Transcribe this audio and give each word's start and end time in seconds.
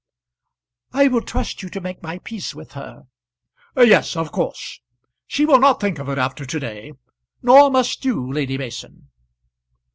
"I 0.93 1.09
will 1.09 1.21
trust 1.21 1.61
you 1.61 1.69
to 1.69 1.79
make 1.79 2.01
my 2.01 2.17
peace 2.17 2.55
with 2.55 2.71
her." 2.71 3.03
"Yes, 3.77 4.15
of 4.15 4.31
course; 4.31 4.81
she 5.27 5.45
will 5.45 5.59
not 5.59 5.79
think 5.79 5.99
of 5.99 6.09
it 6.09 6.17
after 6.17 6.43
to 6.43 6.59
day; 6.59 6.93
nor 7.43 7.69
must 7.69 8.03
you, 8.03 8.33
Lady 8.33 8.57
Mason." 8.57 9.09